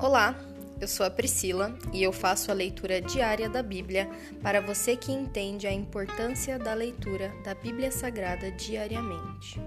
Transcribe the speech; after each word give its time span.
Olá, 0.00 0.36
eu 0.80 0.86
sou 0.86 1.04
a 1.04 1.10
Priscila 1.10 1.76
e 1.92 2.04
eu 2.04 2.12
faço 2.12 2.52
a 2.52 2.54
leitura 2.54 3.00
diária 3.00 3.48
da 3.48 3.64
Bíblia 3.64 4.08
para 4.40 4.60
você 4.60 4.96
que 4.96 5.10
entende 5.10 5.66
a 5.66 5.72
importância 5.72 6.56
da 6.56 6.72
leitura 6.72 7.34
da 7.42 7.52
Bíblia 7.52 7.90
Sagrada 7.90 8.48
diariamente. 8.52 9.60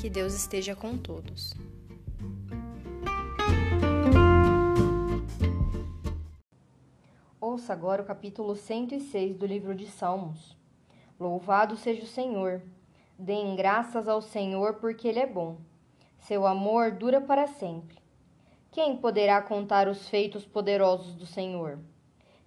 Que 0.00 0.08
Deus 0.08 0.32
esteja 0.32 0.76
com 0.76 0.96
todos. 0.96 1.52
Ouça 7.40 7.72
agora 7.72 8.00
o 8.00 8.06
capítulo 8.06 8.54
106 8.54 9.36
do 9.36 9.44
livro 9.44 9.74
de 9.74 9.88
Salmos. 9.88 10.56
Louvado 11.18 11.76
seja 11.76 12.04
o 12.04 12.06
Senhor. 12.06 12.62
Deem 13.18 13.56
graças 13.56 14.06
ao 14.06 14.22
Senhor 14.22 14.74
porque 14.74 15.08
Ele 15.08 15.18
é 15.18 15.26
bom. 15.26 15.58
Seu 16.20 16.46
amor 16.46 16.92
dura 16.92 17.20
para 17.20 17.48
sempre. 17.48 18.01
Quem 18.72 18.96
poderá 18.96 19.42
contar 19.42 19.86
os 19.86 20.08
feitos 20.08 20.46
poderosos 20.46 21.14
do 21.14 21.26
Senhor? 21.26 21.78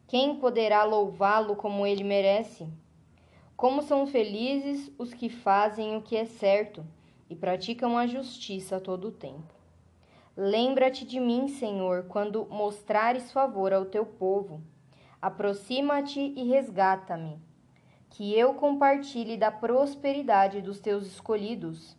Quem 0.08 0.38
poderá 0.38 0.84
louvá-lo 0.84 1.56
como 1.56 1.86
ele 1.86 2.04
merece? 2.04 2.68
Como 3.56 3.84
são 3.84 4.08
felizes 4.08 4.92
os 4.98 5.14
que 5.14 5.30
fazem 5.30 5.96
o 5.96 6.02
que 6.02 6.18
é 6.18 6.26
certo 6.26 6.84
e 7.30 7.36
praticam 7.36 7.96
a 7.96 8.08
justiça 8.08 8.78
a 8.78 8.80
todo 8.80 9.10
o 9.10 9.12
tempo. 9.12 9.54
Lembra-te 10.36 11.06
de 11.06 11.20
mim, 11.20 11.48
Senhor, 11.48 12.06
quando 12.08 12.48
mostrares 12.48 13.32
favor 13.32 13.72
ao 13.72 13.86
teu 13.86 14.04
povo. 14.04 14.64
Aproxima-te 15.22 16.20
e 16.20 16.44
resgata-me, 16.50 17.40
que 18.10 18.34
eu 18.34 18.56
compartilhe 18.56 19.38
da 19.38 19.52
prosperidade 19.52 20.60
dos 20.60 20.80
teus 20.80 21.06
escolhidos, 21.06 21.96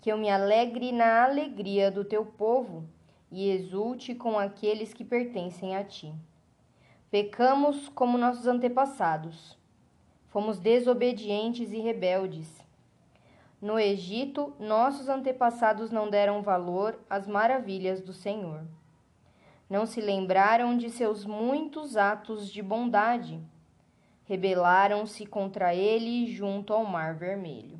que 0.00 0.12
eu 0.12 0.16
me 0.16 0.30
alegre 0.30 0.92
na 0.92 1.24
alegria 1.24 1.90
do 1.90 2.04
teu 2.04 2.24
povo 2.24 2.88
e 3.30 3.50
exulte 3.50 4.14
com 4.14 4.38
aqueles 4.38 4.94
que 4.94 5.04
pertencem 5.04 5.76
a 5.76 5.84
ti. 5.84 6.14
Pecamos 7.10 7.88
como 7.88 8.18
nossos 8.18 8.46
antepassados. 8.46 9.58
Fomos 10.28 10.58
desobedientes 10.58 11.72
e 11.72 11.78
rebeldes. 11.78 12.64
No 13.60 13.78
Egito, 13.78 14.54
nossos 14.58 15.08
antepassados 15.08 15.90
não 15.90 16.10
deram 16.10 16.42
valor 16.42 16.98
às 17.08 17.26
maravilhas 17.26 18.02
do 18.02 18.12
Senhor. 18.12 18.64
Não 19.68 19.86
se 19.86 20.00
lembraram 20.00 20.76
de 20.76 20.90
seus 20.90 21.24
muitos 21.24 21.96
atos 21.96 22.50
de 22.52 22.62
bondade. 22.62 23.40
Rebelaram-se 24.24 25.24
contra 25.24 25.74
ele 25.74 26.26
junto 26.26 26.72
ao 26.72 26.84
Mar 26.84 27.14
Vermelho. 27.14 27.78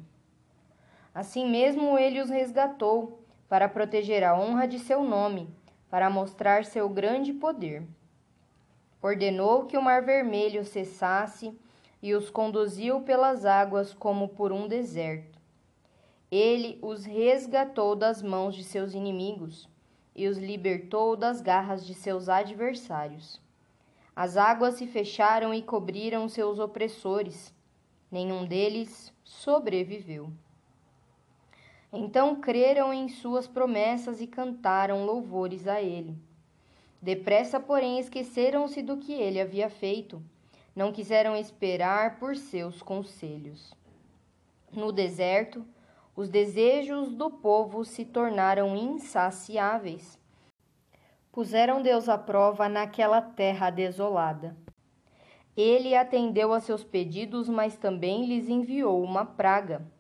Assim 1.15 1.49
mesmo 1.49 1.99
ele 1.99 2.21
os 2.21 2.31
resgatou 2.31 3.26
para 3.49 3.69
proteger 3.69 4.25
a 4.25 4.39
honra 4.39 4.67
de 4.67 4.79
seu 4.79 5.03
nome, 5.05 5.49
para 5.89 6.11
mostrar 6.11 6.65
seu 6.65 6.89
grande 6.89 7.33
poder. 7.33 7.87
Ordenou 9.01 9.67
que 9.67 9.77
o 9.77 9.83
Mar 9.83 10.03
Vermelho 10.03 10.65
cessasse 10.65 11.57
e 12.03 12.15
os 12.15 12.31
conduziu 12.31 13.01
pelas 13.03 13.45
águas 13.45 13.95
como 13.95 14.29
por 14.29 14.53
um 14.53 14.67
deserto. 14.67 15.39
Ele 16.31 16.79
os 16.83 17.05
resgatou 17.05 17.95
das 17.95 18.21
mãos 18.21 18.55
de 18.55 18.65
seus 18.65 18.95
inimigos 18.95 19.69
e 20.15 20.27
os 20.27 20.39
libertou 20.39 21.15
das 21.15 21.41
garras 21.41 21.87
de 21.87 21.95
seus 21.95 22.29
adversários. 22.29 23.41
As 24.15 24.37
águas 24.37 24.75
se 24.75 24.87
fecharam 24.87 25.53
e 25.53 25.63
cobriram 25.63 26.29
seus 26.29 26.59
opressores. 26.59 27.55
Nenhum 28.11 28.47
deles 28.47 29.13
sobreviveu. 29.23 30.33
Então 31.99 32.37
creram 32.37 32.93
em 32.93 33.09
suas 33.09 33.47
promessas 33.47 34.21
e 34.21 34.27
cantaram 34.27 35.07
louvores 35.07 35.67
a 35.67 35.81
ele. 35.81 36.15
Depressa, 37.01 37.59
porém, 37.59 37.99
esqueceram-se 37.99 38.83
do 38.83 38.99
que 38.99 39.15
ele 39.15 39.41
havia 39.41 39.71
feito. 39.71 40.23
Não 40.75 40.93
quiseram 40.93 41.35
esperar 41.35 42.19
por 42.19 42.37
seus 42.37 42.83
conselhos. 42.83 43.73
No 44.71 44.93
deserto, 44.93 45.65
os 46.15 46.29
desejos 46.29 47.15
do 47.15 47.31
povo 47.31 47.83
se 47.83 48.05
tornaram 48.05 48.77
insaciáveis. 48.77 50.19
Puseram 51.33 51.81
Deus 51.81 52.11
à 52.11 52.19
prova 52.19 52.69
naquela 52.69 53.23
terra 53.23 53.71
desolada. 53.71 54.55
Ele 55.57 55.97
atendeu 55.97 56.53
a 56.53 56.61
seus 56.61 56.85
pedidos, 56.85 57.49
mas 57.49 57.75
também 57.75 58.27
lhes 58.27 58.51
enviou 58.51 59.03
uma 59.03 59.25
praga 59.25 59.96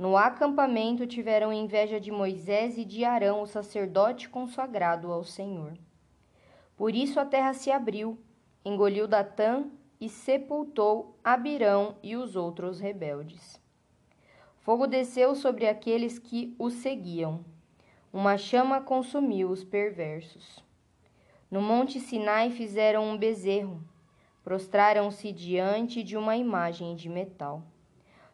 no 0.00 0.16
acampamento 0.16 1.06
tiveram 1.06 1.52
inveja 1.52 2.00
de 2.00 2.10
Moisés 2.10 2.78
e 2.78 2.86
de 2.86 3.04
Arão, 3.04 3.42
o 3.42 3.46
sacerdote 3.46 4.30
consagrado 4.30 5.12
ao 5.12 5.22
Senhor. 5.22 5.74
Por 6.74 6.94
isso 6.94 7.20
a 7.20 7.26
terra 7.26 7.52
se 7.52 7.70
abriu, 7.70 8.18
engoliu 8.64 9.06
Datã 9.06 9.66
e 10.00 10.08
sepultou 10.08 11.18
Abirão 11.22 11.96
e 12.02 12.16
os 12.16 12.34
outros 12.34 12.80
rebeldes. 12.80 13.60
Fogo 14.60 14.86
desceu 14.86 15.34
sobre 15.34 15.68
aqueles 15.68 16.18
que 16.18 16.56
o 16.58 16.70
seguiam. 16.70 17.44
Uma 18.10 18.38
chama 18.38 18.80
consumiu 18.80 19.50
os 19.50 19.62
perversos. 19.62 20.64
No 21.50 21.60
monte 21.60 22.00
Sinai 22.00 22.48
fizeram 22.48 23.04
um 23.04 23.18
bezerro, 23.18 23.84
prostraram-se 24.42 25.30
diante 25.30 26.02
de 26.02 26.16
uma 26.16 26.38
imagem 26.38 26.96
de 26.96 27.06
metal. 27.06 27.62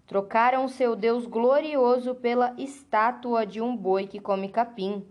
Trocaram 0.07 0.69
seu 0.69 0.95
Deus 0.95 1.27
glorioso 1.27 2.15
pela 2.15 2.55
estátua 2.57 3.45
de 3.45 3.61
um 3.61 3.77
boi 3.77 4.07
que 4.07 4.21
come 4.21 4.49
capim. 4.49 5.05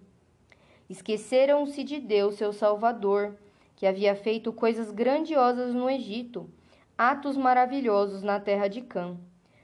Esqueceram-se 0.89 1.83
de 1.83 1.99
Deus, 1.99 2.35
seu 2.35 2.53
Salvador, 2.53 3.35
que 3.75 3.85
havia 3.85 4.15
feito 4.15 4.53
coisas 4.53 4.91
grandiosas 4.91 5.73
no 5.73 5.89
Egito, 5.89 6.49
atos 6.97 7.35
maravilhosos 7.35 8.23
na 8.23 8.39
terra 8.39 8.69
de 8.69 8.81
Cã, 8.81 9.17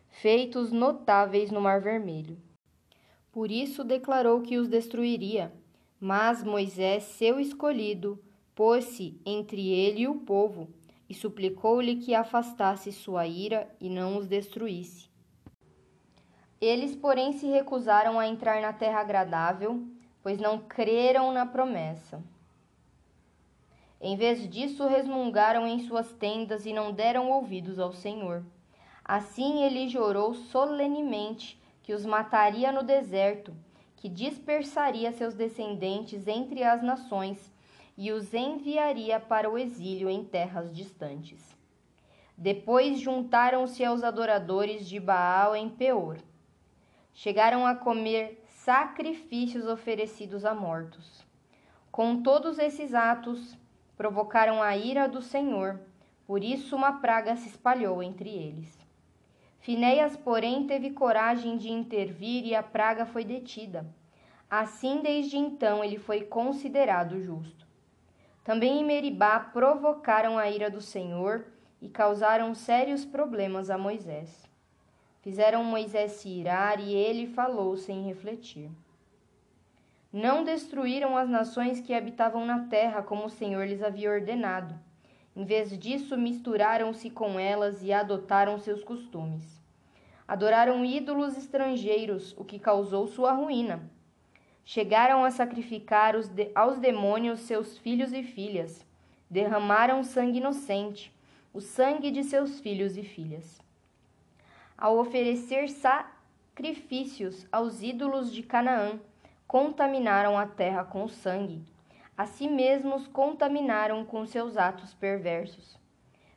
feitos 0.09 0.69
notáveis 0.71 1.49
no 1.49 1.61
Mar 1.61 1.79
Vermelho. 1.79 2.37
Por 3.31 3.49
isso 3.49 3.85
declarou 3.85 4.41
que 4.41 4.57
os 4.57 4.67
destruiria. 4.67 5.53
Mas 5.97 6.43
Moisés, 6.43 7.03
seu 7.03 7.39
escolhido, 7.39 8.19
pôs-se 8.53 9.21
entre 9.25 9.69
ele 9.69 10.01
e 10.01 10.07
o 10.07 10.15
povo, 10.15 10.67
e 11.07 11.13
suplicou-lhe 11.13 11.97
que 11.97 12.13
afastasse 12.13 12.91
sua 12.91 13.27
ira 13.27 13.69
e 13.79 13.87
não 13.87 14.17
os 14.17 14.27
destruísse. 14.27 15.10
Eles, 16.61 16.95
porém, 16.95 17.33
se 17.33 17.47
recusaram 17.47 18.19
a 18.19 18.27
entrar 18.27 18.61
na 18.61 18.71
terra 18.71 18.99
agradável, 18.99 19.83
pois 20.21 20.37
não 20.37 20.59
creram 20.59 21.31
na 21.33 21.43
promessa. 21.43 22.21
Em 23.99 24.15
vez 24.15 24.47
disso, 24.47 24.85
resmungaram 24.85 25.65
em 25.65 25.79
suas 25.79 26.11
tendas 26.11 26.67
e 26.67 26.71
não 26.71 26.91
deram 26.91 27.31
ouvidos 27.31 27.79
ao 27.79 27.91
Senhor. 27.91 28.43
Assim 29.03 29.63
ele 29.63 29.89
jurou 29.89 30.35
solenemente 30.35 31.59
que 31.81 31.93
os 31.93 32.05
mataria 32.05 32.71
no 32.71 32.83
deserto, 32.83 33.55
que 33.95 34.07
dispersaria 34.07 35.11
seus 35.11 35.33
descendentes 35.33 36.27
entre 36.27 36.63
as 36.63 36.83
nações 36.83 37.51
e 37.97 38.11
os 38.11 38.35
enviaria 38.35 39.19
para 39.19 39.49
o 39.49 39.57
exílio 39.57 40.07
em 40.11 40.23
terras 40.23 40.75
distantes. 40.75 41.57
Depois 42.37 42.99
juntaram-se 42.99 43.83
aos 43.83 44.03
adoradores 44.03 44.87
de 44.87 44.99
Baal 44.99 45.55
em 45.55 45.67
Peor 45.67 46.17
chegaram 47.13 47.65
a 47.65 47.75
comer 47.75 48.43
sacrifícios 48.47 49.65
oferecidos 49.67 50.45
a 50.45 50.53
mortos. 50.53 51.25
Com 51.91 52.21
todos 52.21 52.57
esses 52.59 52.93
atos, 52.93 53.57
provocaram 53.97 54.61
a 54.61 54.75
ira 54.77 55.07
do 55.07 55.21
Senhor, 55.21 55.79
por 56.25 56.43
isso 56.43 56.75
uma 56.75 57.01
praga 57.01 57.35
se 57.35 57.49
espalhou 57.49 58.01
entre 58.01 58.29
eles. 58.29 58.79
Finéias, 59.59 60.17
porém, 60.17 60.65
teve 60.65 60.91
coragem 60.91 61.57
de 61.57 61.69
intervir 61.69 62.45
e 62.45 62.55
a 62.55 62.63
praga 62.63 63.05
foi 63.05 63.23
detida. 63.23 63.85
Assim, 64.49 65.01
desde 65.01 65.37
então, 65.37 65.83
ele 65.83 65.99
foi 65.99 66.21
considerado 66.21 67.21
justo. 67.21 67.67
Também 68.43 68.81
em 68.81 68.83
Meribá 68.83 69.39
provocaram 69.39 70.37
a 70.37 70.49
ira 70.49 70.69
do 70.69 70.81
Senhor 70.81 71.45
e 71.79 71.87
causaram 71.87 72.55
sérios 72.55 73.05
problemas 73.05 73.69
a 73.69 73.77
Moisés. 73.77 74.50
Fizeram 75.21 75.63
Moisés 75.63 76.13
se 76.13 76.29
irar 76.29 76.79
e 76.79 76.95
ele 76.95 77.27
falou 77.27 77.77
sem 77.77 78.07
refletir. 78.07 78.71
Não 80.11 80.43
destruíram 80.43 81.15
as 81.15 81.29
nações 81.29 81.79
que 81.79 81.93
habitavam 81.93 82.43
na 82.43 82.65
terra 82.65 83.03
como 83.03 83.25
o 83.25 83.29
Senhor 83.29 83.67
lhes 83.67 83.83
havia 83.83 84.09
ordenado. 84.09 84.73
Em 85.35 85.45
vez 85.45 85.77
disso, 85.77 86.17
misturaram-se 86.17 87.11
com 87.11 87.39
elas 87.39 87.83
e 87.83 87.93
adotaram 87.93 88.57
seus 88.57 88.83
costumes. 88.83 89.61
Adoraram 90.27 90.83
ídolos 90.83 91.37
estrangeiros, 91.37 92.35
o 92.35 92.43
que 92.43 92.57
causou 92.57 93.05
sua 93.05 93.31
ruína. 93.31 93.91
Chegaram 94.65 95.23
a 95.23 95.29
sacrificar 95.29 96.15
aos 96.55 96.79
demônios 96.79 97.41
seus 97.41 97.77
filhos 97.77 98.11
e 98.11 98.23
filhas. 98.23 98.83
Derramaram 99.29 100.03
sangue 100.03 100.39
inocente, 100.39 101.15
o 101.53 101.61
sangue 101.61 102.09
de 102.09 102.23
seus 102.23 102.59
filhos 102.59 102.97
e 102.97 103.03
filhas 103.03 103.61
ao 104.81 104.97
oferecer 104.97 105.69
sacrifícios 105.69 107.45
aos 107.51 107.83
ídolos 107.83 108.33
de 108.33 108.41
Canaã, 108.41 108.99
contaminaram 109.47 110.35
a 110.35 110.47
terra 110.47 110.83
com 110.83 111.07
sangue. 111.07 111.63
a 112.17 112.25
si 112.25 112.47
mesmos 112.47 113.07
contaminaram 113.07 114.03
com 114.03 114.25
seus 114.25 114.57
atos 114.57 114.93
perversos. 114.93 115.79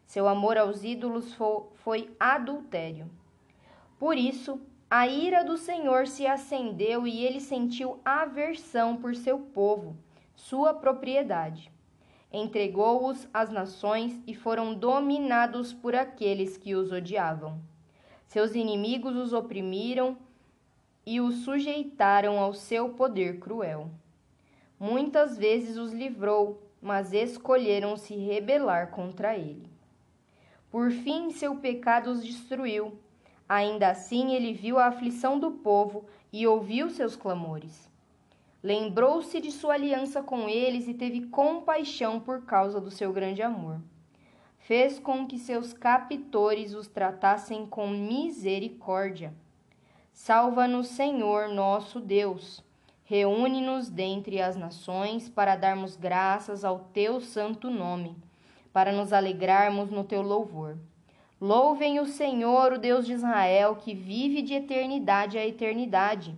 Seu 0.06 0.28
amor 0.28 0.56
aos 0.56 0.84
ídolos 0.84 1.34
foi 1.74 2.14
adultério. 2.20 3.10
Por 3.98 4.16
isso, 4.16 4.60
a 4.90 5.06
ira 5.06 5.42
do 5.42 5.56
Senhor 5.56 6.06
se 6.06 6.26
acendeu 6.26 7.06
e 7.06 7.24
ele 7.24 7.40
sentiu 7.40 7.98
aversão 8.04 8.96
por 8.96 9.14
seu 9.14 9.38
povo, 9.38 9.96
sua 10.34 10.72
propriedade. 10.72 11.72
Entregou-os 12.32 13.28
às 13.32 13.50
nações 13.50 14.22
e 14.26 14.34
foram 14.34 14.74
dominados 14.74 15.72
por 15.72 15.94
aqueles 15.94 16.56
que 16.56 16.74
os 16.74 16.92
odiavam. 16.92 17.60
Seus 18.34 18.56
inimigos 18.56 19.14
os 19.14 19.32
oprimiram 19.32 20.16
e 21.06 21.20
os 21.20 21.44
sujeitaram 21.44 22.40
ao 22.40 22.52
seu 22.52 22.88
poder 22.88 23.38
cruel. 23.38 23.88
Muitas 24.76 25.38
vezes 25.38 25.76
os 25.76 25.92
livrou, 25.92 26.60
mas 26.82 27.12
escolheram 27.12 27.96
se 27.96 28.16
rebelar 28.16 28.90
contra 28.90 29.38
ele. 29.38 29.70
Por 30.68 30.90
fim, 30.90 31.30
seu 31.30 31.54
pecado 31.54 32.10
os 32.10 32.24
destruiu 32.24 32.98
Ainda 33.48 33.90
assim, 33.90 34.34
ele 34.34 34.52
viu 34.52 34.80
a 34.80 34.86
aflição 34.86 35.38
do 35.38 35.52
povo 35.52 36.04
e 36.32 36.44
ouviu 36.44 36.90
seus 36.90 37.14
clamores. 37.14 37.88
Lembrou-se 38.60 39.40
de 39.40 39.52
sua 39.52 39.74
aliança 39.74 40.24
com 40.24 40.48
eles 40.48 40.88
e 40.88 40.94
teve 40.94 41.28
compaixão 41.28 42.18
por 42.18 42.44
causa 42.44 42.80
do 42.80 42.90
seu 42.90 43.12
grande 43.12 43.42
amor. 43.42 43.80
Fez 44.64 44.98
com 44.98 45.26
que 45.26 45.38
seus 45.38 45.74
captores 45.74 46.72
os 46.72 46.88
tratassem 46.88 47.66
com 47.66 47.86
misericórdia. 47.86 49.34
Salva-nos, 50.10 50.88
Senhor, 50.88 51.48
nosso 51.48 52.00
Deus. 52.00 52.64
Reúne-nos 53.04 53.90
dentre 53.90 54.40
as 54.40 54.56
nações 54.56 55.28
para 55.28 55.54
darmos 55.54 55.96
graças 55.96 56.64
ao 56.64 56.78
teu 56.94 57.20
santo 57.20 57.68
nome, 57.68 58.16
para 58.72 58.90
nos 58.90 59.12
alegrarmos 59.12 59.90
no 59.90 60.02
teu 60.02 60.22
louvor. 60.22 60.78
Louvem 61.38 62.00
o 62.00 62.06
Senhor, 62.06 62.72
o 62.72 62.78
Deus 62.78 63.04
de 63.04 63.12
Israel, 63.12 63.76
que 63.76 63.92
vive 63.92 64.40
de 64.40 64.54
eternidade 64.54 65.36
a 65.36 65.46
eternidade. 65.46 66.34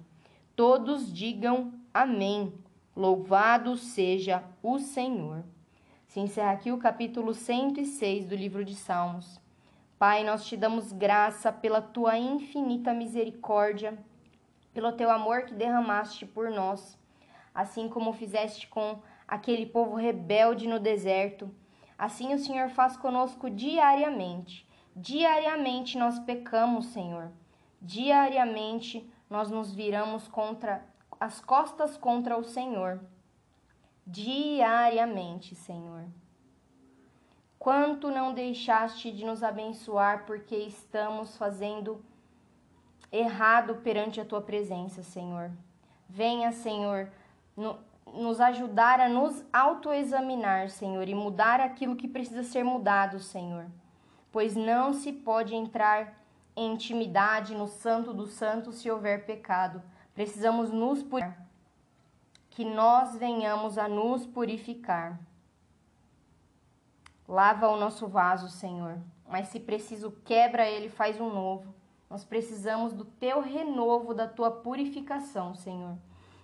Todos 0.56 1.12
digam 1.12 1.72
amém. 1.94 2.52
Louvado 2.96 3.76
seja 3.76 4.42
o 4.64 4.80
Senhor. 4.80 5.44
Se 6.16 6.20
encerra 6.20 6.52
aqui 6.52 6.72
o 6.72 6.78
capítulo 6.78 7.34
106 7.34 8.24
do 8.24 8.34
livro 8.34 8.64
de 8.64 8.74
Salmos. 8.74 9.38
Pai, 9.98 10.24
nós 10.24 10.46
te 10.46 10.56
damos 10.56 10.90
graça 10.90 11.52
pela 11.52 11.82
tua 11.82 12.16
infinita 12.16 12.94
misericórdia, 12.94 13.98
pelo 14.72 14.92
teu 14.92 15.10
amor 15.10 15.42
que 15.42 15.52
derramaste 15.52 16.24
por 16.24 16.50
nós, 16.50 16.98
assim 17.54 17.86
como 17.86 18.14
fizeste 18.14 18.66
com 18.66 18.98
aquele 19.28 19.66
povo 19.66 19.94
rebelde 19.94 20.66
no 20.66 20.80
deserto. 20.80 21.54
Assim 21.98 22.32
o 22.32 22.38
Senhor 22.38 22.70
faz 22.70 22.96
conosco 22.96 23.50
diariamente. 23.50 24.66
Diariamente 24.96 25.98
nós 25.98 26.18
pecamos, 26.20 26.86
Senhor. 26.86 27.30
Diariamente 27.78 29.06
nós 29.28 29.50
nos 29.50 29.70
viramos 29.70 30.26
contra 30.28 30.82
as 31.20 31.42
costas 31.42 31.98
contra 31.98 32.38
o 32.38 32.42
Senhor. 32.42 33.04
Diariamente, 34.06 35.54
Senhor. 35.54 36.04
Quanto 37.58 38.10
não 38.10 38.32
deixaste 38.32 39.10
de 39.10 39.24
nos 39.24 39.42
abençoar 39.42 40.24
porque 40.24 40.54
estamos 40.56 41.36
fazendo 41.36 42.04
errado 43.10 43.76
perante 43.76 44.20
a 44.20 44.24
tua 44.24 44.40
presença, 44.40 45.02
Senhor. 45.02 45.50
Venha, 46.08 46.52
Senhor, 46.52 47.10
no, 47.56 47.78
nos 48.06 48.40
ajudar 48.40 49.00
a 49.00 49.08
nos 49.08 49.44
autoexaminar, 49.52 50.70
Senhor, 50.70 51.08
e 51.08 51.14
mudar 51.14 51.60
aquilo 51.60 51.96
que 51.96 52.06
precisa 52.06 52.44
ser 52.44 52.62
mudado, 52.62 53.18
Senhor 53.18 53.66
pois 54.36 54.54
não 54.54 54.92
se 54.92 55.14
pode 55.14 55.54
entrar 55.54 56.22
em 56.54 56.74
intimidade 56.74 57.54
no 57.54 57.66
Santo 57.66 58.12
dos 58.12 58.32
Santos 58.32 58.74
se 58.74 58.90
houver 58.90 59.24
pecado. 59.24 59.82
Precisamos 60.14 60.70
nos 60.70 61.02
purificar. 61.02 61.45
Que 62.56 62.64
nós 62.64 63.14
venhamos 63.16 63.76
a 63.76 63.86
nos 63.86 64.24
purificar. 64.24 65.20
Lava 67.28 67.68
o 67.68 67.76
nosso 67.76 68.06
vaso, 68.06 68.48
Senhor, 68.48 68.98
mas 69.28 69.48
se 69.48 69.60
preciso, 69.60 70.10
quebra 70.24 70.66
ele, 70.66 70.88
faz 70.88 71.20
um 71.20 71.28
novo. 71.28 71.74
Nós 72.08 72.24
precisamos 72.24 72.94
do 72.94 73.04
teu 73.04 73.42
renovo, 73.42 74.14
da 74.14 74.26
tua 74.26 74.50
purificação, 74.50 75.54
Senhor. 75.54 75.98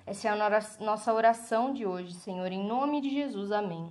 Essa 0.05 0.29
é 0.29 0.31
a 0.31 0.61
nossa 0.85 1.15
oração 1.15 1.73
de 1.73 1.87
hoje, 1.87 2.13
Senhor, 2.13 2.53
em 2.53 2.63
nome 2.63 3.01
de 3.01 3.09
Jesus. 3.09 3.51
Amém. 3.51 3.91